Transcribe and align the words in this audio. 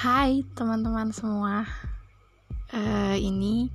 Hai 0.00 0.48
teman-teman 0.56 1.12
semua. 1.12 1.68
Uh, 2.72 3.20
Ini 3.20 3.68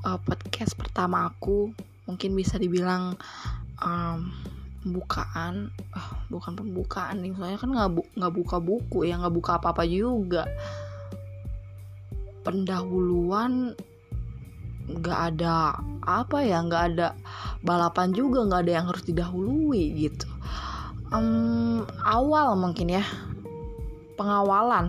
uh, 0.00 0.16
podcast 0.24 0.72
pertama 0.72 1.28
aku. 1.28 1.68
Mungkin 2.08 2.32
bisa 2.32 2.56
dibilang 2.56 3.12
um, 3.76 4.32
Pembukaan. 4.80 5.68
Uh, 5.92 6.10
Bukan 6.32 6.56
pembukaan 6.56 7.20
nih 7.20 7.36
Soalnya 7.36 7.60
kan 7.60 7.76
gak, 7.76 7.90
bu 7.92 8.08
gak 8.16 8.32
buka 8.32 8.56
buku 8.56 9.04
ya 9.04 9.20
Gak 9.20 9.36
buka 9.36 9.60
apa-apa 9.60 9.84
juga. 9.84 10.48
Pendahuluan 12.40 13.76
Gak 15.04 15.36
ada 15.36 15.76
Apa 16.08 16.40
ya 16.40 16.64
Gak 16.64 16.96
ada 16.96 17.12
balapan 17.60 18.16
juga 18.16 18.48
Gak 18.48 18.64
ada 18.64 18.72
yang 18.80 18.86
harus 18.88 19.04
didahului 19.04 20.08
gitu. 20.08 20.24
Um, 21.12 21.84
Awal 22.00 22.56
mungkin 22.56 22.96
ya 22.96 23.04
pengawalan 24.16 24.88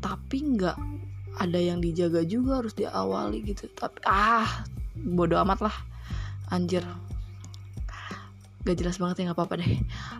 tapi 0.00 0.42
nggak 0.56 0.76
ada 1.38 1.60
yang 1.60 1.78
dijaga 1.78 2.26
juga 2.26 2.64
harus 2.64 2.74
diawali 2.74 3.44
gitu. 3.46 3.70
Tapi 3.70 4.02
ah 4.04 4.64
bodoh 4.96 5.38
amat 5.46 5.70
lah. 5.70 5.76
Anjir. 6.50 6.82
Gak 8.60 8.76
jelas 8.76 9.00
banget 9.00 9.24
ya 9.24 9.32
nggak 9.32 9.38
apa-apa 9.40 9.54
deh. 9.62 9.72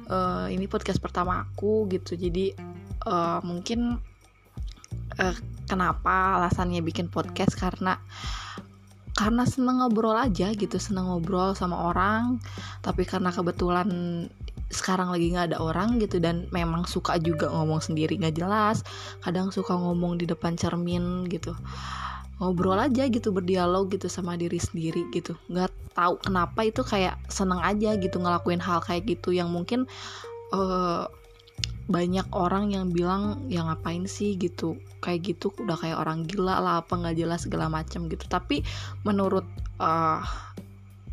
Uh, 0.08 0.46
ini 0.48 0.64
podcast 0.64 1.02
pertama 1.02 1.44
aku 1.44 1.90
gitu. 1.92 2.16
Jadi 2.16 2.56
uh, 3.04 3.42
mungkin 3.44 4.00
uh, 5.20 5.36
kenapa 5.68 6.40
alasannya 6.40 6.80
bikin 6.80 7.12
podcast? 7.12 7.52
Karena 7.58 8.00
karena 9.12 9.44
seneng 9.44 9.84
ngobrol 9.84 10.16
aja 10.16 10.56
gitu. 10.56 10.80
Seneng 10.80 11.12
ngobrol 11.12 11.52
sama 11.52 11.92
orang. 11.92 12.40
Tapi 12.80 13.04
karena 13.04 13.28
kebetulan 13.28 13.88
sekarang 14.70 15.10
lagi 15.10 15.34
nggak 15.34 15.50
ada 15.52 15.58
orang 15.58 15.98
gitu 15.98 16.22
dan 16.22 16.46
memang 16.54 16.86
suka 16.86 17.18
juga 17.18 17.50
ngomong 17.50 17.82
sendiri 17.82 18.14
nggak 18.22 18.38
jelas 18.38 18.86
kadang 19.18 19.50
suka 19.50 19.74
ngomong 19.74 20.16
di 20.16 20.30
depan 20.30 20.54
cermin 20.54 21.26
gitu. 21.26 21.52
Ngobrol 22.40 22.80
aja 22.80 23.04
gitu 23.10 23.36
berdialog 23.36 23.92
gitu 23.92 24.08
sama 24.08 24.38
diri 24.38 24.56
sendiri 24.56 25.04
gitu. 25.12 25.36
Nggak 25.52 25.74
tahu 25.92 26.16
kenapa 26.24 26.64
itu 26.64 26.80
kayak 26.80 27.20
seneng 27.28 27.60
aja 27.60 27.98
gitu 28.00 28.16
ngelakuin 28.16 28.62
hal 28.62 28.80
kayak 28.80 29.04
gitu 29.04 29.36
yang 29.36 29.52
mungkin 29.52 29.84
uh, 30.56 31.04
banyak 31.90 32.24
orang 32.30 32.70
yang 32.72 32.88
bilang 32.94 33.44
ya 33.52 33.66
ngapain 33.66 34.08
sih? 34.08 34.40
gitu. 34.40 34.80
Kayak 35.04 35.36
gitu 35.36 35.52
udah 35.60 35.76
kayak 35.76 36.00
orang 36.00 36.24
gila 36.24 36.62
lah 36.62 36.74
apa 36.80 36.96
nggak 36.96 37.18
jelas 37.20 37.44
segala 37.44 37.68
macam 37.68 38.08
gitu. 38.08 38.24
Tapi 38.24 38.64
menurut 39.04 39.44
uh, 39.76 40.24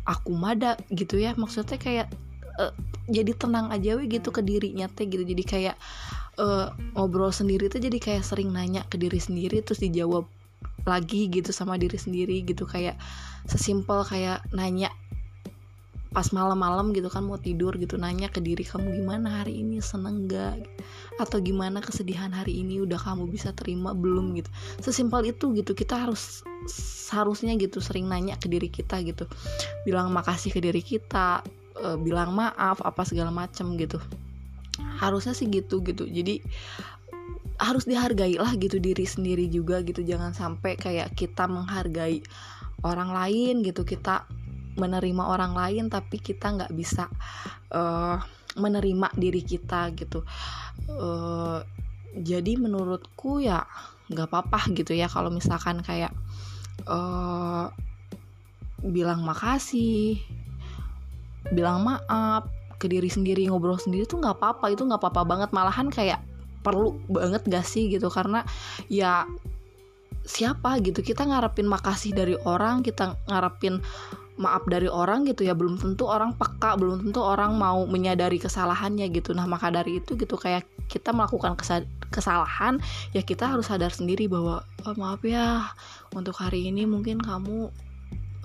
aku 0.08 0.32
mada 0.32 0.80
gitu 0.88 1.20
ya. 1.20 1.36
Maksudnya 1.36 1.76
kayak 1.76 2.08
uh, 2.58 2.74
jadi 3.08 3.32
tenang 3.38 3.72
aja 3.72 3.96
we 3.96 4.10
gitu 4.10 4.28
ke 4.28 4.44
dirinya 4.44 4.90
teh 4.90 5.08
gitu. 5.08 5.24
Jadi 5.24 5.42
kayak 5.46 5.76
uh, 6.36 6.74
ngobrol 6.98 7.32
sendiri 7.32 7.70
tuh 7.72 7.80
jadi 7.80 7.96
kayak 7.96 8.26
sering 8.26 8.52
nanya 8.52 8.84
ke 8.90 9.00
diri 9.00 9.16
sendiri 9.16 9.64
terus 9.64 9.80
dijawab 9.80 10.28
lagi 10.84 11.30
gitu 11.30 11.54
sama 11.54 11.80
diri 11.80 11.96
sendiri 11.96 12.44
gitu. 12.44 12.68
Kayak 12.68 13.00
sesimpel 13.48 14.04
kayak 14.04 14.44
nanya 14.52 14.92
pas 16.08 16.24
malam-malam 16.32 16.96
gitu 16.96 17.12
kan 17.12 17.20
mau 17.20 17.36
tidur 17.36 17.76
gitu 17.76 18.00
nanya 18.00 18.32
ke 18.32 18.40
diri 18.40 18.64
kamu 18.64 19.04
gimana 19.04 19.40
hari 19.44 19.60
ini? 19.60 19.80
Seneng 19.80 20.28
gak 20.28 20.56
atau 21.20 21.38
gimana 21.40 21.80
kesedihan 21.84 22.32
hari 22.32 22.60
ini? 22.64 22.80
Udah 22.84 23.00
kamu 23.00 23.28
bisa 23.28 23.52
terima 23.56 23.92
belum? 23.96 24.36
gitu. 24.36 24.50
Sesimpel 24.84 25.32
itu 25.32 25.52
gitu. 25.56 25.72
Kita 25.76 26.08
harus 26.08 26.44
seharusnya 27.08 27.56
gitu 27.56 27.80
sering 27.80 28.08
nanya 28.08 28.36
ke 28.40 28.48
diri 28.48 28.68
kita 28.72 29.00
gitu. 29.04 29.28
Bilang 29.84 30.12
makasih 30.12 30.52
ke 30.52 30.60
diri 30.60 30.80
kita 30.80 31.44
uh, 31.82 31.98
bilang 31.98 32.34
maaf 32.34 32.82
apa 32.82 33.02
segala 33.06 33.30
macem 33.32 33.74
gitu. 33.78 33.98
Harusnya 34.98 35.34
sih 35.34 35.50
gitu 35.50 35.82
gitu. 35.82 36.06
Jadi 36.06 36.42
harus 37.58 37.90
dihargai 37.90 38.38
lah 38.38 38.54
gitu 38.54 38.78
diri 38.78 39.06
sendiri 39.06 39.50
juga 39.50 39.82
gitu. 39.82 40.02
Jangan 40.02 40.34
sampai 40.34 40.78
kayak 40.78 41.14
kita 41.18 41.50
menghargai 41.50 42.22
orang 42.86 43.10
lain 43.10 43.66
gitu. 43.66 43.82
Kita 43.82 44.26
menerima 44.78 45.24
orang 45.26 45.58
lain 45.58 45.90
tapi 45.90 46.22
kita 46.22 46.54
nggak 46.54 46.72
bisa 46.74 47.10
uh, 47.74 48.22
menerima 48.54 49.10
diri 49.18 49.42
kita 49.42 49.90
gitu. 49.94 50.22
Uh, 50.86 51.60
jadi 52.14 52.56
menurutku 52.56 53.42
ya 53.42 53.66
nggak 54.08 54.28
apa-apa 54.32 54.72
gitu 54.72 54.96
ya 54.96 55.06
kalau 55.06 55.28
misalkan 55.28 55.84
kayak 55.84 56.14
uh, 56.88 57.68
bilang 58.80 59.26
makasih 59.26 60.22
bilang 61.54 61.84
maaf 61.84 62.46
ke 62.78 62.86
diri 62.86 63.10
sendiri 63.10 63.50
ngobrol 63.50 63.76
sendiri 63.76 64.06
tuh 64.06 64.22
nggak 64.22 64.38
apa-apa 64.38 64.70
itu 64.70 64.86
nggak 64.86 65.00
apa-apa 65.02 65.22
banget. 65.26 65.50
Malahan 65.50 65.90
kayak 65.90 66.22
perlu 66.62 66.94
banget 67.10 67.42
gak 67.50 67.66
sih 67.66 67.90
gitu? 67.90 68.06
Karena 68.08 68.46
ya 68.86 69.26
siapa 70.22 70.78
gitu? 70.80 71.02
Kita 71.02 71.26
ngarepin 71.26 71.66
makasih 71.66 72.14
dari 72.14 72.34
orang 72.46 72.86
kita 72.86 73.18
ngarepin 73.26 73.82
maaf 74.38 74.62
dari 74.70 74.86
orang 74.86 75.26
gitu 75.26 75.42
ya. 75.42 75.58
Belum 75.58 75.74
tentu 75.74 76.06
orang 76.06 76.38
peka 76.38 76.78
belum 76.78 77.10
tentu 77.10 77.20
orang 77.22 77.58
mau 77.58 77.82
menyadari 77.90 78.38
kesalahannya 78.38 79.10
gitu. 79.10 79.34
Nah 79.34 79.50
maka 79.50 79.74
dari 79.74 79.98
itu 79.98 80.14
gitu 80.14 80.38
kayak 80.38 80.62
kita 80.88 81.12
melakukan 81.12 81.58
kesalahan 82.08 82.80
ya 83.12 83.20
kita 83.20 83.44
harus 83.44 83.68
sadar 83.68 83.92
sendiri 83.92 84.24
bahwa 84.26 84.64
oh, 84.88 84.96
maaf 84.96 85.20
ya 85.20 85.68
untuk 86.16 86.40
hari 86.40 86.72
ini 86.72 86.88
mungkin 86.88 87.20
kamu 87.20 87.68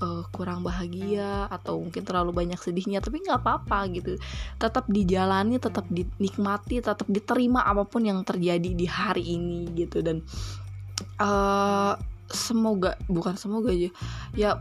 uh, 0.04 0.28
kurang 0.36 0.68
bahagia 0.68 1.48
atau 1.48 1.80
mungkin 1.80 2.04
terlalu 2.04 2.36
banyak 2.36 2.60
sedihnya 2.60 3.00
tapi 3.00 3.24
nggak 3.24 3.40
apa-apa 3.40 3.88
gitu. 3.96 4.20
Tetap 4.60 4.92
dijalani 4.92 5.56
tetap 5.64 5.88
dinikmati 5.88 6.84
tetap 6.84 7.08
diterima 7.08 7.64
apa 7.64 7.88
pun 7.88 8.04
yang 8.04 8.20
terjadi 8.28 8.76
di 8.76 8.84
hari 8.84 9.40
ini 9.40 9.72
gitu. 9.80 10.04
Dan 10.04 10.20
uh, 11.24 11.96
semoga 12.34 12.98
bukan 13.08 13.38
semoga 13.38 13.70
aja 13.70 13.90
ya 14.34 14.52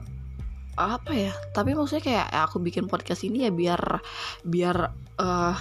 apa 0.76 1.12
ya 1.12 1.32
tapi 1.52 1.76
maksudnya 1.76 2.04
kayak 2.04 2.26
ya 2.32 2.40
aku 2.48 2.56
bikin 2.60 2.88
podcast 2.88 3.24
ini 3.28 3.44
ya 3.48 3.52
biar 3.52 4.00
biar 4.44 4.76
uh, 5.20 5.56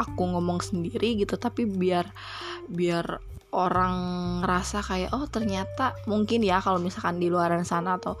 aku 0.00 0.22
ngomong 0.32 0.64
sendiri 0.64 1.20
gitu 1.20 1.36
tapi 1.36 1.68
biar 1.68 2.08
biar 2.72 3.20
orang 3.52 3.96
ngerasa 4.40 4.80
kayak 4.80 5.10
oh 5.12 5.26
ternyata 5.28 5.92
mungkin 6.08 6.40
ya 6.40 6.62
kalau 6.62 6.80
misalkan 6.80 7.20
di 7.20 7.28
luar 7.28 7.52
sana 7.68 8.00
atau 8.00 8.16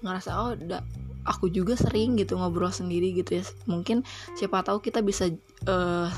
ngerasa 0.00 0.30
oh 0.36 0.50
udah 0.56 0.82
aku 1.28 1.52
juga 1.52 1.76
sering 1.76 2.16
gitu 2.16 2.36
ngobrol 2.36 2.72
sendiri 2.72 3.12
gitu 3.12 3.40
ya. 3.40 3.44
Mungkin 3.68 4.04
siapa 4.36 4.64
tahu 4.64 4.80
kita 4.80 5.04
bisa 5.04 5.28
uh, 5.68 6.08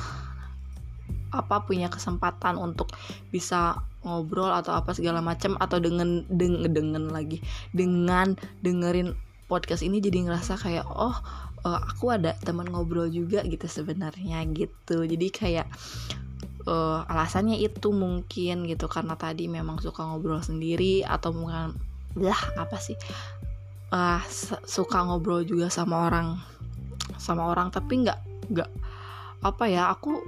apa 1.32 1.64
punya 1.64 1.88
kesempatan 1.88 2.60
untuk 2.60 2.92
bisa 3.32 3.80
ngobrol 4.04 4.52
atau 4.52 4.76
apa 4.76 4.92
segala 4.92 5.24
macam 5.24 5.56
atau 5.56 5.80
dengan 5.80 6.26
deng 6.28 6.60
dengan 6.68 7.08
lagi 7.08 7.40
dengan 7.72 8.36
dengerin 8.60 9.16
podcast 9.48 9.80
ini 9.86 10.02
jadi 10.02 10.28
ngerasa 10.28 10.58
kayak 10.60 10.84
oh 10.90 11.16
uh, 11.64 11.80
aku 11.80 12.12
ada 12.12 12.36
teman 12.42 12.68
ngobrol 12.68 13.08
juga 13.08 13.42
gitu 13.46 13.66
sebenarnya 13.66 14.44
gitu. 14.52 15.06
Jadi 15.08 15.26
kayak 15.32 15.66
uh, 16.66 17.06
alasannya 17.08 17.58
itu 17.58 17.90
mungkin 17.90 18.68
gitu 18.68 18.86
karena 18.86 19.16
tadi 19.16 19.48
memang 19.48 19.80
suka 19.80 20.04
ngobrol 20.04 20.42
sendiri 20.42 21.02
atau 21.06 21.32
mungkin 21.32 21.78
lah 22.12 22.40
apa 22.60 22.76
sih 22.76 22.96
uh, 23.92 24.20
suka 24.64 25.04
ngobrol 25.04 25.44
juga 25.44 25.68
sama 25.68 26.08
orang 26.08 26.40
sama 27.20 27.46
orang 27.46 27.70
tapi 27.70 28.02
nggak 28.02 28.18
nggak 28.50 28.70
apa 29.42 29.64
ya 29.66 29.90
aku 29.90 30.18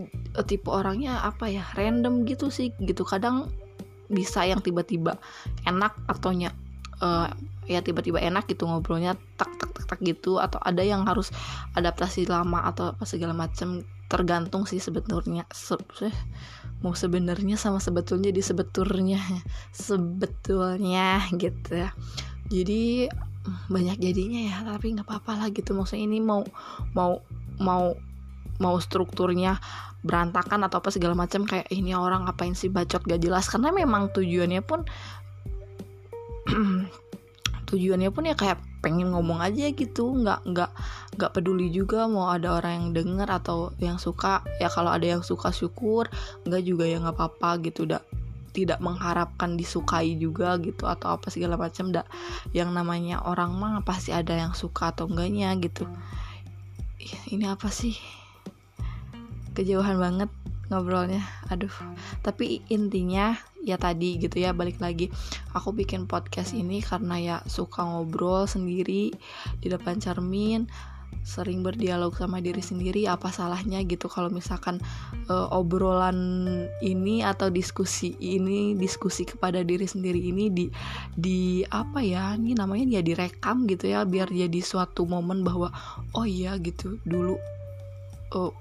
eh, 0.00 0.44
tipe 0.46 0.68
orangnya 0.68 1.20
apa 1.20 1.48
ya 1.48 1.64
random 1.76 2.24
gitu 2.24 2.48
sih 2.48 2.72
gitu. 2.80 3.04
Kadang 3.04 3.48
bisa 4.12 4.44
yang 4.44 4.60
tiba-tiba 4.60 5.16
enak 5.64 5.96
atau 6.04 6.36
nya 6.36 6.52
uh, 7.00 7.28
ya 7.64 7.80
tiba-tiba 7.80 8.20
enak 8.20 8.44
gitu 8.48 8.68
ngobrolnya 8.68 9.16
tak 9.40 9.48
tak 9.56 9.72
tak 9.72 9.84
tak 9.88 9.98
gitu. 10.04 10.36
Atau 10.40 10.60
ada 10.60 10.84
yang 10.84 11.08
harus 11.08 11.32
adaptasi 11.76 12.28
lama 12.28 12.68
atau 12.68 12.92
apa 12.92 13.04
segala 13.08 13.32
macam 13.32 13.84
tergantung 14.12 14.68
sih 14.68 14.76
sebetulnya 14.76 15.48
Se 15.52 15.76
mau 16.82 16.94
sebenarnya 16.98 17.54
sama 17.54 17.78
sebetulnya 17.78 18.34
di 18.34 18.42
sebetulnya 18.42 19.22
sebetulnya 19.70 21.22
gitu. 21.34 21.70
Ya 21.78 21.90
jadi 22.50 23.08
banyak 23.72 23.98
jadinya 23.98 24.40
ya 24.46 24.56
tapi 24.62 24.94
nggak 24.94 25.06
apa-apa 25.06 25.32
lah 25.38 25.48
gitu. 25.54 25.74
Maksudnya 25.74 26.04
ini 26.06 26.18
mau 26.18 26.42
mau 26.94 27.22
mau 27.62 27.94
mau 28.58 28.76
strukturnya 28.78 29.58
berantakan 30.02 30.66
atau 30.66 30.82
apa 30.82 30.90
segala 30.90 31.14
macam 31.14 31.46
kayak 31.46 31.70
ini 31.70 31.94
orang 31.94 32.26
ngapain 32.26 32.58
sih 32.58 32.68
bacot 32.68 33.06
gak 33.06 33.22
jelas. 33.22 33.46
Karena 33.46 33.70
memang 33.70 34.10
tujuannya 34.10 34.62
pun 34.66 34.82
tujuannya 37.70 38.10
pun 38.10 38.26
ya 38.26 38.34
kayak 38.34 38.71
pengen 38.82 39.14
ngomong 39.14 39.38
aja 39.38 39.70
gitu 39.70 40.10
nggak 40.10 40.42
nggak 40.42 40.70
nggak 41.14 41.30
peduli 41.32 41.70
juga 41.70 42.10
mau 42.10 42.34
ada 42.34 42.58
orang 42.58 42.72
yang 42.74 42.88
denger 42.92 43.28
atau 43.30 43.70
yang 43.78 43.96
suka. 43.96 44.42
Ya 44.58 44.66
kalau 44.68 44.90
ada 44.90 45.06
yang 45.06 45.22
suka 45.22 45.54
syukur. 45.54 46.10
Nggak 46.44 46.62
juga 46.66 46.84
ya 46.90 46.98
nggak 46.98 47.16
apa-apa 47.16 47.62
gitu 47.62 47.86
udah 47.86 48.02
tidak 48.52 48.84
mengharapkan 48.84 49.56
disukai 49.56 50.12
juga 50.20 50.60
gitu 50.60 50.84
atau 50.84 51.16
apa 51.16 51.32
segala 51.32 51.56
macam 51.56 51.94
dak. 51.94 52.04
Yang 52.52 52.74
namanya 52.74 53.24
orang 53.24 53.56
mah 53.56 53.80
pasti 53.86 54.12
ada 54.12 54.34
yang 54.36 54.52
suka 54.52 54.92
atau 54.92 55.08
enggaknya 55.08 55.54
gitu. 55.62 55.88
Ini 57.32 57.54
apa 57.54 57.70
sih? 57.72 57.96
Kejauhan 59.56 59.96
banget 59.96 60.30
ngobrolnya. 60.72 61.20
Aduh. 61.52 61.72
Tapi 62.24 62.64
intinya 62.72 63.36
ya 63.60 63.76
tadi 63.76 64.16
gitu 64.16 64.40
ya 64.40 64.56
balik 64.56 64.80
lagi. 64.80 65.12
Aku 65.52 65.76
bikin 65.76 66.08
podcast 66.08 66.56
ini 66.56 66.80
karena 66.80 67.16
ya 67.20 67.36
suka 67.44 67.84
ngobrol 67.84 68.48
sendiri 68.48 69.12
di 69.60 69.66
depan 69.68 70.00
cermin 70.00 70.64
sering 71.22 71.62
berdialog 71.62 72.16
sama 72.18 72.42
diri 72.42 72.58
sendiri 72.58 73.06
apa 73.06 73.30
salahnya 73.30 73.78
gitu 73.86 74.10
kalau 74.10 74.32
misalkan 74.32 74.82
uh, 75.30 75.46
obrolan 75.54 76.18
ini 76.82 77.22
atau 77.22 77.52
diskusi 77.52 78.18
ini 78.18 78.74
diskusi 78.74 79.22
kepada 79.22 79.62
diri 79.62 79.86
sendiri 79.86 80.18
ini 80.18 80.50
di 80.50 80.66
di 81.14 81.62
apa 81.70 82.02
ya 82.02 82.34
ini 82.34 82.58
namanya 82.58 82.98
ya 82.98 83.02
direkam 83.06 83.70
gitu 83.70 83.92
ya 83.92 84.02
biar 84.02 84.32
jadi 84.34 84.60
suatu 84.64 85.06
momen 85.06 85.46
bahwa 85.46 85.70
oh 86.16 86.26
iya 86.26 86.58
gitu 86.58 86.98
dulu 87.06 87.38
uh, 88.34 88.52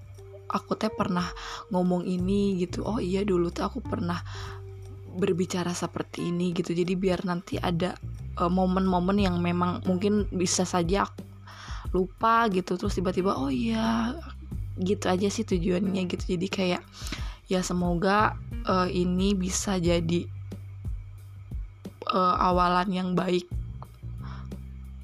aku 0.51 0.75
teh 0.75 0.92
pernah 0.92 1.25
ngomong 1.71 2.03
ini 2.03 2.59
gitu. 2.59 2.83
Oh 2.83 3.00
iya 3.00 3.24
dulu 3.24 3.50
tuh 3.50 3.65
aku 3.65 3.80
pernah 3.80 4.19
berbicara 5.15 5.71
seperti 5.71 6.31
ini 6.31 6.51
gitu. 6.51 6.75
Jadi 6.75 6.94
biar 7.00 7.24
nanti 7.24 7.56
ada 7.56 7.95
eh, 8.38 8.51
momen-momen 8.51 9.18
uh, 9.19 9.24
yang 9.31 9.39
memang 9.39 9.83
mungkin 9.88 10.27
bisa 10.31 10.68
saja 10.68 11.07
lupa 11.95 12.51
gitu. 12.51 12.75
Terus 12.75 13.00
tiba-tiba 13.00 13.36
oh 13.39 13.51
iya 13.51 14.15
gitu 14.80 15.07
aja 15.07 15.27
sih 15.31 15.48
tujuannya 15.48 16.07
gitu. 16.12 16.36
Jadi 16.38 16.48
kayak 16.51 16.83
ya 17.51 17.59
semoga 17.63 18.39
uh, 18.68 18.88
ini 18.88 19.36
bisa 19.36 19.75
jadi 19.75 20.24
uh, 22.12 22.36
awalan 22.51 22.88
yang 22.92 23.09
baik 23.12 23.47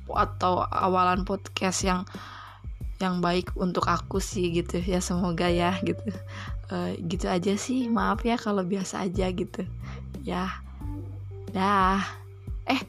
atau 0.08 0.64
awalan 0.64 1.28
podcast 1.28 1.84
yang 1.84 2.08
yang 2.98 3.22
baik 3.22 3.54
untuk 3.54 3.86
aku 3.86 4.18
sih 4.18 4.50
gitu 4.50 4.82
ya 4.82 5.02
semoga 5.02 5.50
ya 5.50 5.78
gitu. 5.86 6.02
Uh, 6.68 6.98
gitu 7.08 7.32
aja 7.32 7.56
sih 7.56 7.88
maaf 7.88 8.26
ya 8.26 8.36
kalau 8.36 8.66
biasa 8.66 9.06
aja 9.06 9.30
gitu. 9.32 9.64
Ya 10.26 10.50
dah. 11.54 12.02
Eh 12.66 12.82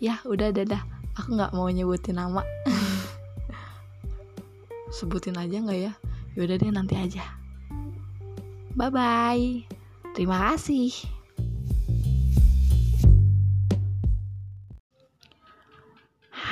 ya 0.00 0.18
udah 0.24 0.50
dadah 0.50 0.82
aku 1.16 1.36
nggak 1.36 1.52
mau 1.52 1.68
nyebutin 1.68 2.16
nama. 2.16 2.42
Sebutin 4.96 5.38
aja 5.38 5.60
nggak 5.60 5.78
ya? 5.78 5.92
Yaudah 6.34 6.56
deh 6.56 6.72
nanti 6.72 6.96
aja. 6.96 7.22
Bye 8.74 8.90
bye 8.90 9.80
terima 10.14 10.52
kasih 10.52 11.19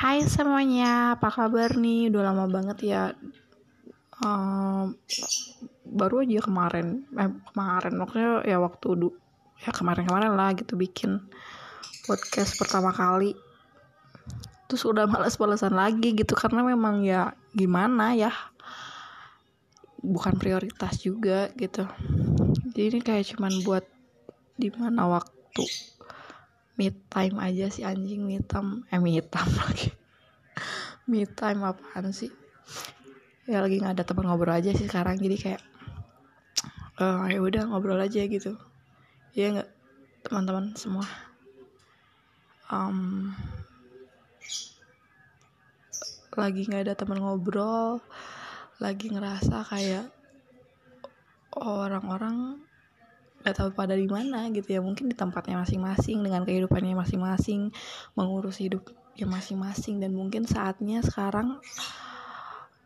Hai 0.09 0.25
semuanya, 0.25 1.21
apa 1.21 1.29
kabar 1.29 1.77
nih? 1.77 2.09
Udah 2.09 2.33
lama 2.33 2.49
banget 2.49 2.81
ya. 2.81 3.13
Um, 4.25 4.97
baru 5.85 6.25
aja 6.25 6.41
kemarin, 6.49 7.05
eh 7.13 7.29
kemarin 7.53 7.93
maksudnya 7.93 8.41
ya 8.41 8.57
waktu 8.57 8.89
du, 8.97 9.13
ya 9.61 9.69
kemarin-kemarin 9.69 10.33
lah 10.33 10.57
gitu 10.57 10.81
bikin 10.81 11.29
podcast 12.09 12.57
pertama 12.57 12.89
kali 12.89 13.37
terus 14.65 14.89
udah 14.89 15.05
males-malesan 15.05 15.77
lagi 15.77 16.17
gitu 16.17 16.33
karena 16.33 16.65
memang 16.65 17.05
ya 17.05 17.37
gimana 17.53 18.17
ya 18.17 18.33
bukan 20.01 20.41
prioritas 20.41 21.05
juga 21.05 21.53
gitu 21.53 21.85
jadi 22.73 22.97
ini 22.97 23.01
kayak 23.05 23.37
cuman 23.37 23.53
buat 23.61 23.85
di 24.57 24.73
mana 24.73 25.05
waktu 25.21 25.69
me 26.81 26.95
time 27.13 27.37
aja 27.45 27.69
sih 27.69 27.85
anjing 27.85 28.25
me 28.25 28.41
time 28.41 28.89
eh 28.89 28.97
me 28.97 29.21
time 29.21 29.53
lagi 29.53 29.98
me 31.09 31.25
time 31.25 31.65
apaan 31.65 32.13
sih? 32.13 32.29
Ya 33.49 33.65
lagi 33.65 33.81
nggak 33.81 33.97
ada 33.97 34.05
teman 34.05 34.29
ngobrol 34.29 34.53
aja 34.53 34.77
sih 34.77 34.85
sekarang 34.85 35.17
jadi 35.17 35.37
kayak 35.41 35.63
uh, 37.01 37.25
ya 37.33 37.41
udah 37.41 37.65
ngobrol 37.73 37.97
aja 37.97 38.21
gitu. 38.29 38.61
Ya 39.33 39.57
nggak 39.57 39.71
teman-teman 40.29 40.77
semua? 40.77 41.09
Um, 42.69 43.33
lagi 46.37 46.69
nggak 46.69 46.85
ada 46.85 46.95
teman 46.95 47.25
ngobrol 47.25 48.05
lagi 48.79 49.11
ngerasa 49.11 49.67
kayak 49.67 50.07
orang-orang 51.59 52.63
gak 53.43 53.59
tahu 53.59 53.71
pada 53.75 53.99
di 53.99 54.07
mana 54.07 54.47
gitu 54.55 54.79
ya. 54.79 54.81
Mungkin 54.85 55.11
di 55.11 55.17
tempatnya 55.19 55.59
masing-masing 55.59 56.23
dengan 56.23 56.47
kehidupannya 56.47 56.95
masing-masing 56.95 57.75
mengurus 58.15 58.63
hidup 58.63 58.87
ya 59.19 59.27
masing-masing. 59.27 59.99
Dan 59.99 60.15
mungkin 60.15 60.47
saatnya 60.47 61.03
sekarang 61.03 61.59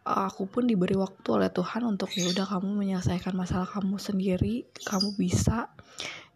aku 0.03 0.49
pun 0.51 0.65
diberi 0.67 0.99
waktu 0.99 1.29
oleh 1.31 1.51
Tuhan 1.53 1.87
untuk 1.87 2.11
ya 2.17 2.27
udah 2.33 2.47
kamu 2.49 2.75
menyelesaikan 2.75 3.37
masalah 3.37 3.69
kamu 3.69 4.01
sendiri 4.01 4.67
kamu 4.89 5.15
bisa. 5.15 5.69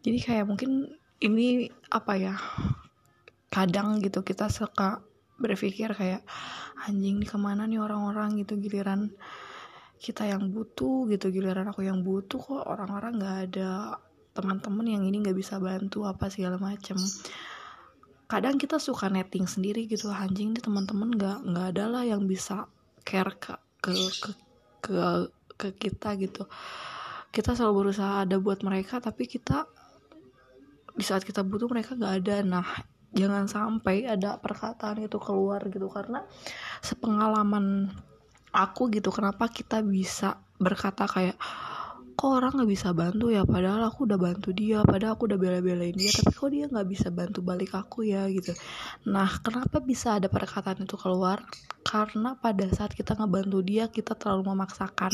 Jadi 0.05 0.19
kayak 0.23 0.47
mungkin 0.47 0.93
ini 1.25 1.73
apa 1.89 2.13
ya 2.21 2.37
kadang 3.49 4.05
gitu 4.05 4.21
kita 4.21 4.53
suka 4.53 5.01
berpikir 5.41 5.93
kayak 5.97 6.23
anjing 6.85 7.17
nih 7.21 7.29
ke 7.29 7.39
mana 7.41 7.65
nih 7.65 7.81
orang-orang 7.81 8.37
gitu 8.41 8.61
giliran 8.61 9.13
kita 9.97 10.29
yang 10.29 10.53
butuh 10.53 11.09
gitu 11.09 11.33
giliran 11.33 11.73
aku 11.73 11.89
yang 11.89 12.05
butuh 12.05 12.37
kok 12.37 12.65
orang-orang 12.69 13.17
nggak 13.17 13.37
ada 13.49 13.97
teman-teman 14.37 14.85
yang 14.85 15.03
ini 15.09 15.25
nggak 15.25 15.37
bisa 15.37 15.57
bantu 15.57 16.05
apa 16.05 16.29
segala 16.29 16.61
macem 16.61 17.01
kadang 18.27 18.59
kita 18.59 18.83
suka 18.83 19.07
netting 19.07 19.47
sendiri 19.47 19.87
gitu 19.87 20.11
anjing 20.11 20.51
nih 20.51 20.63
teman-teman 20.63 21.15
nggak 21.15 21.39
nggak 21.47 21.67
ada 21.75 21.85
lah 21.87 22.03
yang 22.03 22.27
bisa 22.27 22.67
care 23.07 23.35
ke 23.39 23.55
ke 23.79 23.95
ke 23.95 24.33
ke, 24.83 24.99
ke 25.55 25.69
kita 25.79 26.19
gitu. 26.19 26.47
Kita 27.31 27.55
selalu 27.55 27.87
berusaha 27.87 28.27
ada 28.27 28.37
buat 28.43 28.67
mereka 28.67 28.99
tapi 28.99 29.31
kita 29.31 29.67
di 30.97 31.05
saat 31.05 31.23
kita 31.23 31.47
butuh 31.47 31.71
mereka 31.71 31.95
nggak 31.95 32.15
ada. 32.27 32.37
Nah 32.43 32.67
jangan 33.15 33.47
sampai 33.47 34.11
ada 34.11 34.43
perkataan 34.43 35.07
itu 35.07 35.17
keluar 35.23 35.63
gitu 35.71 35.87
karena 35.87 36.27
sepengalaman 36.83 37.95
aku 38.51 38.89
gitu 38.91 39.15
kenapa 39.15 39.47
kita 39.53 39.85
bisa 39.85 40.41
berkata 40.57 41.05
kayak 41.07 41.37
kok 42.17 42.31
orang 42.33 42.57
nggak 42.57 42.71
bisa 42.73 42.97
bantu 42.97 43.29
ya? 43.29 43.45
Padahal 43.45 43.85
aku 43.87 44.09
udah 44.09 44.17
bantu 44.17 44.51
dia 44.57 44.81
padahal 44.83 45.15
aku 45.15 45.29
udah 45.29 45.39
bela-belain 45.39 45.93
dia 45.93 46.11
tapi 46.11 46.33
kok 46.33 46.51
dia 46.51 46.65
nggak 46.67 46.89
bisa 46.89 47.09
bantu 47.13 47.45
balik 47.45 47.77
aku 47.77 48.09
ya 48.09 48.25
gitu. 48.33 48.57
Nah 49.13 49.29
kenapa 49.45 49.85
bisa 49.85 50.17
ada 50.17 50.33
perkataan 50.33 50.89
itu 50.89 50.97
keluar? 50.97 51.45
Karena 51.85 52.35
pada 52.35 52.65
saat 52.73 52.97
kita 52.97 53.15
ngebantu 53.15 53.61
dia 53.61 53.93
kita 53.93 54.17
terlalu 54.17 54.57
memaksakan. 54.57 55.13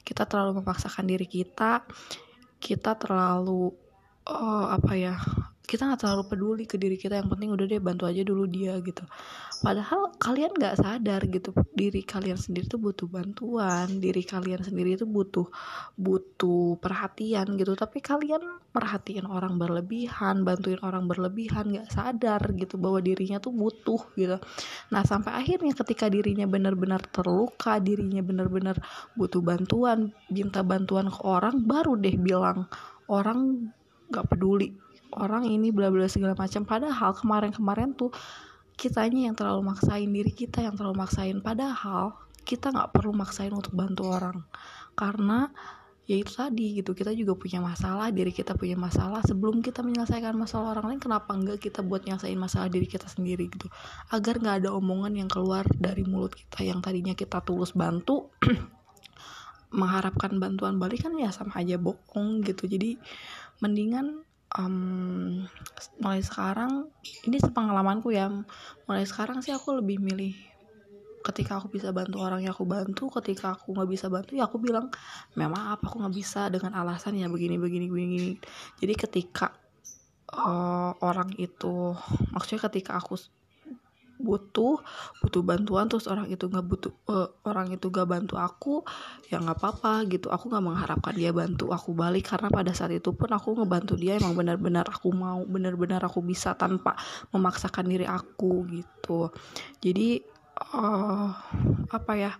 Kita 0.00 0.24
terlalu 0.24 0.64
memaksakan 0.64 1.04
diri 1.04 1.28
kita 1.28 1.84
kita 2.60 2.92
terlalu 3.00 3.72
oh, 4.28 4.64
apa 4.68 4.92
ya 4.94 5.16
kita 5.70 5.86
nggak 5.86 6.02
terlalu 6.02 6.24
peduli 6.26 6.64
ke 6.66 6.74
diri 6.74 6.98
kita 6.98 7.14
yang 7.22 7.30
penting 7.30 7.54
udah 7.54 7.62
deh 7.70 7.78
bantu 7.78 8.10
aja 8.10 8.26
dulu 8.26 8.42
dia 8.50 8.74
gitu. 8.82 9.06
Padahal 9.62 10.10
kalian 10.18 10.50
nggak 10.50 10.82
sadar 10.82 11.22
gitu 11.30 11.54
diri 11.70 12.02
kalian 12.02 12.34
sendiri 12.34 12.66
tuh 12.66 12.82
butuh 12.82 13.06
bantuan 13.06 14.02
diri 14.02 14.26
kalian 14.26 14.66
sendiri 14.66 14.98
itu 14.98 15.06
butuh 15.06 15.46
butuh 15.94 16.74
perhatian 16.82 17.54
gitu. 17.54 17.78
Tapi 17.78 18.02
kalian 18.02 18.42
perhatian 18.74 19.30
orang 19.30 19.62
berlebihan 19.62 20.42
bantuin 20.42 20.82
orang 20.82 21.06
berlebihan 21.06 21.70
nggak 21.70 21.86
sadar 21.86 22.42
gitu 22.58 22.74
bahwa 22.74 22.98
dirinya 22.98 23.38
tuh 23.38 23.54
butuh 23.54 24.02
gitu. 24.18 24.42
Nah 24.90 25.06
sampai 25.06 25.38
akhirnya 25.38 25.70
ketika 25.78 26.10
dirinya 26.10 26.50
benar-benar 26.50 27.06
terluka 27.14 27.78
dirinya 27.78 28.26
benar-benar 28.26 28.74
butuh 29.14 29.38
bantuan 29.38 30.10
minta 30.34 30.66
bantuan 30.66 31.06
ke 31.06 31.22
orang 31.22 31.62
baru 31.62 31.94
deh 31.94 32.18
bilang 32.18 32.66
orang 33.06 33.70
nggak 34.10 34.26
peduli 34.26 34.89
orang 35.14 35.46
ini 35.46 35.74
bla 35.74 35.90
bla 35.90 36.06
segala 36.06 36.38
macam. 36.38 36.62
Padahal 36.66 37.14
kemarin-kemarin 37.14 37.94
tuh 37.94 38.10
kitanya 38.78 39.30
yang 39.30 39.36
terlalu 39.36 39.70
maksain 39.74 40.08
diri 40.08 40.32
kita 40.32 40.64
yang 40.64 40.74
terlalu 40.78 41.04
maksain. 41.04 41.38
Padahal 41.44 42.16
kita 42.44 42.72
nggak 42.72 42.90
perlu 42.96 43.12
maksain 43.12 43.52
untuk 43.52 43.76
bantu 43.76 44.08
orang. 44.08 44.42
Karena 44.96 45.50
ya 46.10 46.18
itu 46.18 46.34
tadi 46.34 46.82
gitu 46.82 46.90
kita 46.90 47.14
juga 47.14 47.38
punya 47.38 47.62
masalah 47.62 48.10
diri 48.10 48.34
kita 48.34 48.56
punya 48.56 48.74
masalah. 48.74 49.22
Sebelum 49.22 49.62
kita 49.62 49.84
menyelesaikan 49.86 50.34
masalah 50.34 50.74
orang 50.74 50.94
lain 50.96 51.00
kenapa 51.02 51.30
enggak 51.36 51.62
kita 51.62 51.84
buat 51.84 52.02
nyelesain 52.02 52.40
masalah 52.40 52.66
diri 52.66 52.88
kita 52.88 53.06
sendiri 53.06 53.46
gitu? 53.46 53.70
Agar 54.10 54.40
nggak 54.40 54.66
ada 54.66 54.70
omongan 54.74 55.14
yang 55.14 55.30
keluar 55.30 55.62
dari 55.78 56.02
mulut 56.02 56.34
kita 56.34 56.66
yang 56.66 56.82
tadinya 56.82 57.14
kita 57.14 57.38
tulus 57.44 57.76
bantu 57.76 58.32
mengharapkan 59.70 60.34
bantuan 60.42 60.82
balik 60.82 61.06
kan 61.06 61.14
ya 61.14 61.30
sama 61.30 61.62
aja 61.62 61.78
bohong 61.78 62.42
gitu. 62.42 62.66
Jadi 62.66 62.98
mendingan 63.62 64.26
um, 64.58 65.46
mulai 66.02 66.22
sekarang 66.24 66.88
ini 67.28 67.38
sepengalamanku 67.38 68.10
ya 68.10 68.30
mulai 68.88 69.04
sekarang 69.06 69.44
sih 69.44 69.54
aku 69.54 69.78
lebih 69.78 70.02
milih 70.02 70.34
ketika 71.20 71.60
aku 71.60 71.68
bisa 71.68 71.92
bantu 71.92 72.24
orang 72.24 72.40
yang 72.40 72.56
aku 72.56 72.64
bantu 72.64 73.12
ketika 73.20 73.52
aku 73.52 73.76
nggak 73.76 73.90
bisa 73.92 74.08
bantu 74.08 74.40
ya 74.40 74.48
aku 74.48 74.56
bilang 74.56 74.88
memang 75.36 75.76
apa 75.76 75.84
aku 75.92 76.00
nggak 76.00 76.16
bisa 76.16 76.48
dengan 76.48 76.72
alasan 76.72 77.20
ya 77.20 77.28
begini 77.28 77.60
begini 77.60 77.86
begini. 77.92 78.40
Jadi 78.80 78.94
ketika 78.96 79.52
uh, 80.32 80.96
orang 81.04 81.36
itu 81.36 81.92
maksudnya 82.32 82.72
ketika 82.72 82.96
aku 82.96 83.20
butuh 84.20 84.78
butuh 85.24 85.42
bantuan 85.42 85.88
terus 85.88 86.06
orang 86.06 86.28
itu 86.28 86.46
nggak 86.46 86.66
butuh 86.66 86.92
uh, 87.08 87.28
orang 87.48 87.72
itu 87.74 87.88
gak 87.88 88.06
bantu 88.06 88.36
aku 88.36 88.84
ya 89.32 89.40
nggak 89.40 89.58
apa-apa 89.58 90.06
gitu. 90.12 90.28
Aku 90.28 90.52
nggak 90.52 90.64
mengharapkan 90.64 91.14
dia 91.16 91.32
bantu 91.32 91.72
aku 91.72 91.96
balik 91.96 92.30
karena 92.30 92.52
pada 92.52 92.72
saat 92.76 92.92
itu 92.94 93.10
pun 93.16 93.32
aku 93.32 93.56
ngebantu 93.58 93.96
dia 93.96 94.20
emang 94.20 94.36
benar-benar 94.36 94.86
aku 94.88 95.08
mau 95.10 95.42
benar-benar 95.48 96.04
aku 96.04 96.20
bisa 96.22 96.54
tanpa 96.54 96.94
memaksakan 97.32 97.88
diri 97.88 98.06
aku 98.06 98.68
gitu. 98.70 99.32
Jadi 99.80 100.20
uh, 100.76 101.30
apa 101.90 102.12
ya 102.14 102.32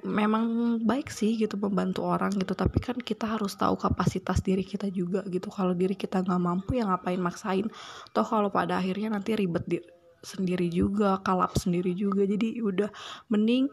memang 0.00 0.80
baik 0.80 1.12
sih 1.12 1.36
gitu 1.36 1.60
membantu 1.60 2.08
orang 2.08 2.32
gitu. 2.36 2.56
Tapi 2.56 2.78
kan 2.80 2.96
kita 2.96 3.36
harus 3.36 3.56
tahu 3.56 3.76
kapasitas 3.76 4.40
diri 4.40 4.64
kita 4.64 4.88
juga 4.88 5.20
gitu. 5.28 5.52
Kalau 5.52 5.76
diri 5.76 5.94
kita 5.96 6.24
nggak 6.24 6.40
mampu 6.40 6.80
ya 6.80 6.88
ngapain 6.88 7.20
maksain? 7.20 7.68
Toh 8.12 8.24
kalau 8.24 8.48
pada 8.48 8.80
akhirnya 8.80 9.12
nanti 9.12 9.36
ribet 9.36 9.64
di, 9.68 9.78
sendiri 10.20 10.68
juga 10.68 11.20
kalap 11.24 11.56
sendiri 11.56 11.96
juga. 11.96 12.24
Jadi 12.24 12.60
udah 12.60 12.88
mending 13.32 13.72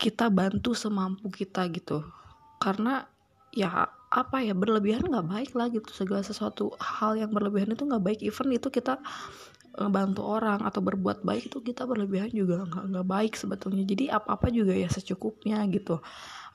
kita 0.00 0.32
bantu 0.32 0.74
semampu 0.74 1.30
kita 1.30 1.68
gitu. 1.70 2.02
Karena 2.58 3.04
ya 3.52 3.86
apa 4.12 4.44
ya 4.44 4.52
berlebihan 4.52 5.08
nggak 5.08 5.28
baik 5.28 5.52
lah 5.56 5.68
gitu. 5.72 5.88
Segala 5.92 6.20
sesuatu 6.24 6.76
hal 6.80 7.16
yang 7.16 7.30
berlebihan 7.32 7.72
itu 7.72 7.84
nggak 7.84 8.04
baik. 8.04 8.20
Even 8.24 8.52
itu 8.52 8.68
kita 8.68 8.98
ngebantu 9.72 10.20
orang 10.28 10.60
atau 10.68 10.84
berbuat 10.84 11.24
baik 11.24 11.48
itu 11.48 11.64
kita 11.64 11.88
berlebihan 11.88 12.28
juga 12.28 12.68
nggak 12.68 12.84
nggak 12.92 13.06
baik 13.08 13.32
sebetulnya. 13.36 13.84
Jadi 13.88 14.12
apa 14.12 14.36
apa 14.36 14.52
juga 14.52 14.76
ya 14.76 14.88
secukupnya 14.92 15.64
gitu. 15.72 16.00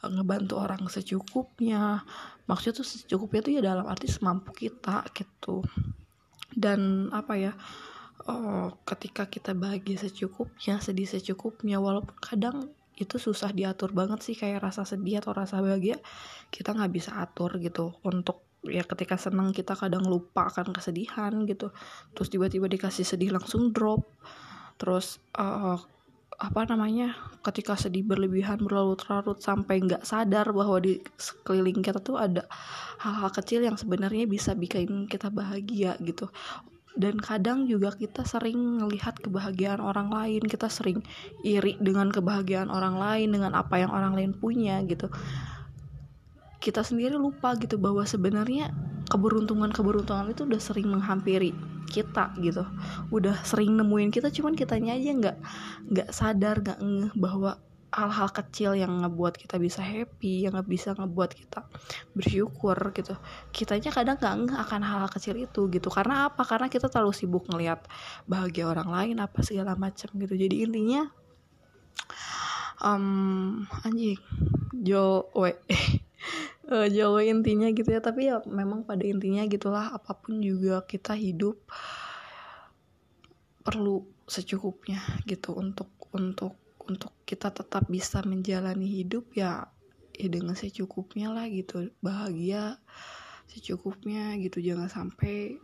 Ngebantu 0.06 0.54
orang 0.62 0.86
secukupnya. 0.86 2.06
Maksudnya 2.46 2.74
tuh 2.78 2.86
secukupnya 2.86 3.42
tuh 3.42 3.54
ya 3.58 3.62
dalam 3.66 3.86
arti 3.90 4.06
semampu 4.06 4.54
kita 4.54 5.02
gitu. 5.18 5.66
Dan 6.54 7.10
apa 7.10 7.34
ya 7.38 7.54
oh, 8.26 8.74
ketika 8.90 9.30
kita 9.30 9.54
bahagia 9.54 10.02
secukupnya 10.02 10.82
sedih 10.82 11.06
secukupnya 11.06 11.78
walaupun 11.78 12.18
kadang 12.18 12.74
itu 12.98 13.22
susah 13.22 13.54
diatur 13.54 13.94
banget 13.94 14.26
sih 14.26 14.34
kayak 14.34 14.66
rasa 14.66 14.82
sedih 14.82 15.22
atau 15.22 15.38
rasa 15.38 15.62
bahagia 15.62 16.02
kita 16.50 16.74
nggak 16.74 16.92
bisa 16.92 17.14
atur 17.22 17.62
gitu. 17.62 17.94
Untuk 18.02 18.42
ya 18.66 18.82
ketika 18.82 19.22
senang 19.22 19.54
kita 19.54 19.78
kadang 19.78 20.10
lupa 20.10 20.50
akan 20.50 20.74
kesedihan 20.74 21.46
gitu. 21.46 21.70
Terus 22.18 22.28
tiba-tiba 22.34 22.66
dikasih 22.66 23.06
sedih 23.06 23.38
langsung 23.38 23.70
drop. 23.70 24.02
Terus 24.82 25.22
uh, 25.38 25.78
apa 26.38 26.62
namanya 26.70 27.18
ketika 27.42 27.74
sedih 27.74 28.06
berlebihan 28.06 28.62
berlarut-larut 28.62 29.42
sampai 29.42 29.82
nggak 29.82 30.06
sadar 30.06 30.50
bahwa 30.54 30.78
di 30.82 31.02
sekeliling 31.18 31.82
kita 31.82 31.98
tuh 32.02 32.18
ada 32.18 32.46
hal-hal 33.02 33.34
kecil 33.34 33.66
yang 33.66 33.74
sebenarnya 33.74 34.30
bisa 34.30 34.54
bikin 34.54 35.10
kita 35.10 35.34
bahagia 35.34 35.98
gitu 35.98 36.30
dan 36.98 37.22
kadang 37.22 37.70
juga 37.70 37.94
kita 37.94 38.26
sering 38.26 38.82
melihat 38.82 39.14
kebahagiaan 39.22 39.78
orang 39.78 40.10
lain. 40.10 40.42
Kita 40.42 40.66
sering 40.68 41.06
iri 41.46 41.78
dengan 41.78 42.10
kebahagiaan 42.10 42.74
orang 42.74 42.98
lain 42.98 43.38
dengan 43.38 43.54
apa 43.54 43.78
yang 43.78 43.94
orang 43.94 44.18
lain 44.18 44.34
punya 44.34 44.82
gitu. 44.90 45.14
Kita 46.58 46.82
sendiri 46.82 47.16
lupa 47.16 47.54
gitu 47.62 47.78
bahwa 47.78 48.02
sebenarnya 48.02 48.74
keberuntungan-keberuntungan 49.14 50.34
itu 50.34 50.50
udah 50.50 50.60
sering 50.60 50.90
menghampiri 50.90 51.54
kita 51.88 52.34
gitu. 52.42 52.66
Udah 53.14 53.38
sering 53.46 53.78
nemuin 53.78 54.10
kita 54.10 54.34
cuman 54.34 54.58
kitanya 54.58 54.98
aja 54.98 55.14
nggak 55.14 55.38
nggak 55.94 56.10
sadar 56.12 56.66
nggak 56.66 56.80
ngeh 56.82 57.14
bahwa 57.14 57.62
hal-hal 57.88 58.28
kecil 58.36 58.76
yang 58.76 59.00
ngebuat 59.00 59.40
kita 59.40 59.56
bisa 59.56 59.80
happy 59.80 60.44
yang 60.44 60.60
nggak 60.60 60.68
bisa 60.68 60.92
ngebuat 60.92 61.32
kita 61.32 61.64
bersyukur 62.12 62.76
gitu. 62.92 63.16
Kitanya 63.56 63.90
kadang 63.96 64.18
nggak 64.20 64.36
ngeh 64.44 64.58
akan 64.60 64.82
hal-hal 64.84 65.10
kecil 65.12 65.40
itu 65.40 65.72
gitu. 65.72 65.88
Karena 65.88 66.28
apa? 66.28 66.44
Karena 66.44 66.68
kita 66.68 66.92
terlalu 66.92 67.16
sibuk 67.16 67.48
ngelihat 67.48 67.88
bahagia 68.28 68.68
orang 68.68 68.92
lain 68.92 69.16
apa 69.24 69.40
segala 69.40 69.80
macam 69.80 70.12
gitu. 70.20 70.36
Jadi 70.36 70.68
intinya 70.68 71.08
um, 72.84 73.64
anjing 73.88 74.20
jo 74.76 75.32
we 75.32 75.56
uh, 76.72 76.88
jauh 76.92 77.24
intinya 77.24 77.72
gitu 77.72 77.88
ya. 77.88 78.04
Tapi 78.04 78.28
ya 78.28 78.44
memang 78.44 78.84
pada 78.84 79.08
intinya 79.08 79.48
gitulah 79.48 79.96
apa 79.96 80.12
pun 80.12 80.44
juga 80.44 80.84
kita 80.84 81.16
hidup 81.16 81.56
perlu 83.64 84.04
secukupnya 84.28 85.00
gitu 85.24 85.56
untuk 85.56 85.88
untuk 86.12 86.67
untuk 86.88 87.12
kita 87.28 87.52
tetap 87.52 87.86
bisa 87.92 88.24
menjalani 88.24 88.88
hidup 88.88 89.30
ya 89.36 89.68
ya 90.18 90.28
dengan 90.28 90.58
secukupnya 90.58 91.30
lah 91.30 91.46
gitu. 91.46 91.94
Bahagia 92.02 92.82
secukupnya 93.46 94.34
gitu. 94.42 94.60
Jangan 94.60 94.90
sampai 94.90 95.62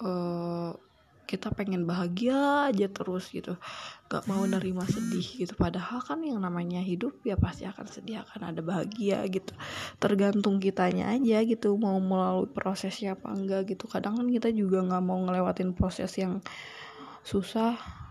uh, 0.00 0.72
kita 1.26 1.50
pengen 1.52 1.84
bahagia 1.84 2.70
aja 2.70 2.86
terus 2.88 3.28
gitu. 3.34 3.58
Gak 4.06 4.24
mau 4.30 4.40
nerima 4.46 4.86
sedih 4.86 5.44
gitu. 5.44 5.52
Padahal 5.58 6.00
kan 6.00 6.22
yang 6.22 6.38
namanya 6.40 6.80
hidup 6.80 7.20
ya 7.26 7.36
pasti 7.36 7.66
akan 7.66 7.86
sedih 7.90 8.22
akan 8.24 8.54
ada 8.54 8.62
bahagia 8.62 9.26
gitu. 9.28 9.52
Tergantung 10.00 10.62
kitanya 10.62 11.12
aja 11.12 11.42
gitu 11.42 11.74
mau 11.76 11.98
melalui 11.98 12.48
prosesnya 12.48 13.18
apa 13.18 13.34
enggak 13.34 13.76
gitu. 13.76 13.84
Kadang 13.90 14.16
kan 14.16 14.26
kita 14.30 14.48
juga 14.54 14.80
nggak 14.86 15.02
mau 15.04 15.18
ngelewatin 15.26 15.74
proses 15.74 16.14
yang 16.16 16.40
susah 17.26 18.05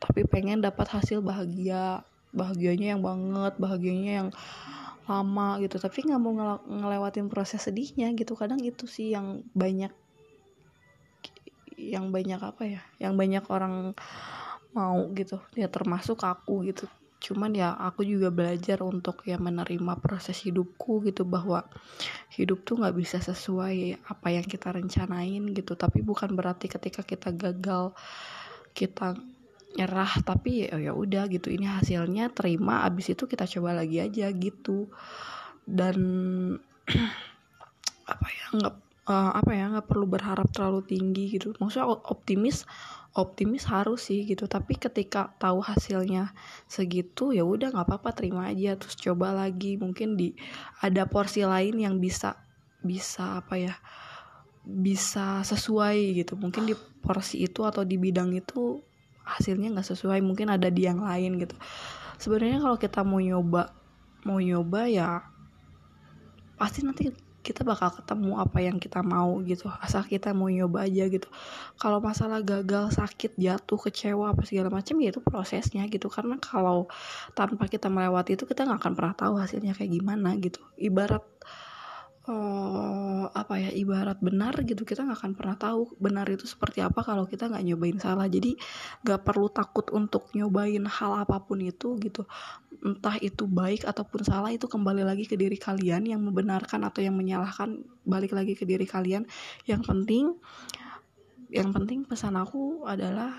tapi 0.00 0.24
pengen 0.24 0.64
dapat 0.64 0.88
hasil 0.88 1.20
bahagia. 1.20 2.02
Bahagianya 2.30 2.94
yang 2.96 3.02
banget 3.02 3.54
bahagianya 3.58 4.12
yang 4.24 4.28
lama 5.04 5.60
gitu. 5.60 5.76
Tapi 5.76 6.08
nggak 6.08 6.20
mau 6.22 6.32
ngelewatin 6.64 7.28
proses 7.28 7.60
sedihnya 7.60 8.14
gitu. 8.16 8.32
Kadang 8.34 8.64
itu 8.64 8.88
sih 8.88 9.12
yang 9.12 9.44
banyak 9.52 9.92
yang 11.76 12.08
banyak 12.08 12.40
apa 12.40 12.62
ya? 12.64 12.82
Yang 12.96 13.14
banyak 13.18 13.44
orang 13.52 13.74
mau 14.72 14.98
gitu. 15.12 15.42
Ya 15.58 15.68
termasuk 15.68 16.22
aku 16.24 16.64
gitu. 16.64 16.88
Cuman 17.20 17.52
ya 17.52 17.76
aku 17.76 18.00
juga 18.06 18.32
belajar 18.32 18.80
untuk 18.80 19.26
ya 19.28 19.36
menerima 19.36 19.98
proses 19.98 20.38
hidupku 20.40 21.02
gitu. 21.04 21.26
Bahwa 21.26 21.66
hidup 22.38 22.62
tuh 22.62 22.78
nggak 22.80 22.94
bisa 22.94 23.18
sesuai 23.18 24.06
apa 24.06 24.28
yang 24.30 24.46
kita 24.46 24.70
rencanain 24.70 25.50
gitu. 25.50 25.74
Tapi 25.74 26.00
bukan 26.00 26.32
berarti 26.38 26.70
ketika 26.70 27.02
kita 27.02 27.34
gagal 27.34 27.90
kita 28.70 29.18
nyerah 29.76 30.10
tapi 30.26 30.66
ya 30.66 30.76
ya 30.78 30.92
udah 30.94 31.30
gitu. 31.30 31.52
Ini 31.52 31.66
hasilnya 31.78 32.34
terima 32.34 32.82
abis 32.86 33.14
itu 33.14 33.26
kita 33.30 33.46
coba 33.46 33.76
lagi 33.78 34.02
aja 34.02 34.26
gitu. 34.34 34.90
Dan 35.62 35.98
apa 38.12 38.26
ya 38.26 38.44
nggak 38.58 38.74
uh, 39.06 39.32
apa 39.34 39.50
ya 39.54 39.64
nggak 39.70 39.86
perlu 39.86 40.06
berharap 40.10 40.50
terlalu 40.50 40.82
tinggi 40.86 41.38
gitu. 41.38 41.54
Maksudnya 41.58 41.86
optimis 41.86 42.66
optimis 43.14 43.66
harus 43.66 44.10
sih 44.10 44.26
gitu. 44.26 44.46
Tapi 44.50 44.78
ketika 44.78 45.34
tahu 45.38 45.62
hasilnya 45.62 46.34
segitu 46.70 47.34
ya 47.34 47.46
udah 47.46 47.70
nggak 47.74 47.86
apa-apa 47.86 48.10
terima 48.14 48.50
aja. 48.50 48.74
Terus 48.74 48.98
coba 48.98 49.34
lagi 49.34 49.78
mungkin 49.78 50.18
di 50.18 50.34
ada 50.82 51.06
porsi 51.06 51.46
lain 51.46 51.78
yang 51.78 51.98
bisa 52.02 52.38
bisa 52.80 53.42
apa 53.42 53.54
ya 53.58 53.74
bisa 54.66 55.42
sesuai 55.46 56.18
gitu. 56.22 56.34
Mungkin 56.34 56.66
di 56.66 56.74
porsi 57.02 57.46
itu 57.46 57.62
atau 57.62 57.82
di 57.86 57.96
bidang 57.98 58.34
itu 58.34 58.89
hasilnya 59.38 59.70
nggak 59.70 59.86
sesuai 59.86 60.18
mungkin 60.26 60.50
ada 60.50 60.66
di 60.66 60.86
yang 60.86 61.02
lain 61.02 61.38
gitu. 61.38 61.54
Sebenarnya 62.18 62.58
kalau 62.58 62.76
kita 62.76 63.00
mau 63.06 63.22
nyoba 63.22 63.72
mau 64.26 64.36
nyoba 64.36 64.84
ya 64.90 65.24
pasti 66.60 66.84
nanti 66.84 67.08
kita 67.40 67.64
bakal 67.64 67.88
ketemu 67.88 68.36
apa 68.36 68.60
yang 68.60 68.76
kita 68.76 69.00
mau 69.00 69.40
gitu 69.40 69.72
asal 69.80 70.04
kita 70.04 70.36
mau 70.36 70.52
nyoba 70.52 70.84
aja 70.84 71.08
gitu. 71.08 71.28
Kalau 71.80 71.98
masalah 72.04 72.44
gagal 72.44 72.92
sakit 73.00 73.40
jatuh 73.40 73.80
kecewa 73.80 74.36
apa 74.36 74.44
segala 74.44 74.68
macam 74.68 75.00
ya 75.00 75.08
itu 75.08 75.24
prosesnya 75.24 75.88
gitu. 75.88 76.12
Karena 76.12 76.36
kalau 76.36 76.86
tanpa 77.32 77.64
kita 77.64 77.88
melewati 77.88 78.36
itu 78.36 78.44
kita 78.44 78.68
nggak 78.68 78.80
akan 78.84 78.92
pernah 78.92 79.14
tahu 79.16 79.34
hasilnya 79.40 79.72
kayak 79.72 79.88
gimana 79.88 80.36
gitu. 80.36 80.60
Ibarat 80.76 81.24
uh, 82.30 83.26
apa 83.34 83.58
ya 83.58 83.70
ibarat 83.74 84.22
benar 84.22 84.54
gitu 84.62 84.86
kita 84.86 85.02
nggak 85.02 85.18
akan 85.18 85.32
pernah 85.34 85.56
tahu 85.58 85.98
benar 85.98 86.30
itu 86.30 86.46
seperti 86.46 86.78
apa 86.78 87.02
kalau 87.02 87.26
kita 87.26 87.50
nggak 87.50 87.64
nyobain 87.66 87.98
salah. 87.98 88.30
Jadi 88.30 88.54
nggak 89.02 89.20
perlu 89.26 89.50
takut 89.50 89.90
untuk 89.90 90.30
nyobain 90.38 90.86
hal 90.86 91.12
apa 91.26 91.42
pun 91.42 91.58
itu 91.58 91.98
gitu. 91.98 92.22
Entah 92.80 93.18
itu 93.18 93.44
baik 93.50 93.84
ataupun 93.84 94.20
salah 94.22 94.54
itu 94.54 94.70
kembali 94.70 95.02
lagi 95.02 95.26
ke 95.26 95.34
diri 95.34 95.58
kalian 95.58 96.06
yang 96.06 96.22
membenarkan 96.22 96.86
atau 96.86 97.02
yang 97.02 97.18
menyalahkan 97.18 97.82
balik 98.06 98.30
lagi 98.32 98.54
ke 98.54 98.62
diri 98.62 98.86
kalian. 98.86 99.26
Yang 99.66 99.82
penting 99.90 100.24
yang 101.50 101.74
penting 101.74 102.06
pesan 102.06 102.38
aku 102.38 102.86
adalah 102.86 103.34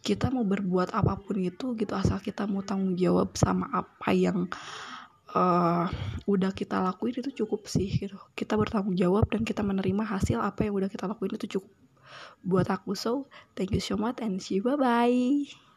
kita 0.00 0.32
mau 0.32 0.46
berbuat 0.46 0.96
apa 0.96 1.18
pun 1.20 1.36
itu 1.36 1.76
gitu 1.76 1.92
asal 1.92 2.16
kita 2.22 2.48
mau 2.48 2.64
tanggung 2.64 2.96
jawab 2.96 3.36
sama 3.36 3.68
apa 3.68 4.16
yang 4.16 4.48
uh, 5.34 5.86
udah 6.26 6.50
kita 6.54 6.78
lakuin 6.82 7.18
itu 7.18 7.44
cukup 7.44 7.66
sih 7.66 7.88
gitu. 7.88 8.18
Kita 8.34 8.54
bertanggung 8.54 8.96
jawab 8.98 9.30
dan 9.30 9.46
kita 9.46 9.62
menerima 9.64 10.02
hasil 10.06 10.38
apa 10.42 10.66
yang 10.66 10.74
udah 10.76 10.90
kita 10.90 11.06
lakuin 11.10 11.34
itu 11.36 11.58
cukup 11.58 11.72
buat 12.42 12.66
aku. 12.68 12.96
So 12.96 13.30
thank 13.54 13.74
you 13.74 13.82
so 13.82 13.98
much 13.98 14.18
and 14.22 14.42
see 14.42 14.58
you. 14.58 14.64
Bye 14.66 14.78
bye 14.78 15.69